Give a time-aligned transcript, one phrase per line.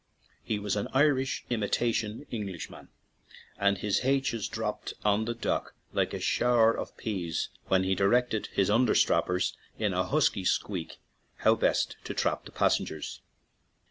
[0.43, 2.87] He was an Irish imitation Englishman,
[3.59, 8.47] and his h's dropped on the dock like a shower of peas when he directed
[8.47, 10.97] his under strappers in a husky squeak
[11.35, 13.21] how best to trap the passengers.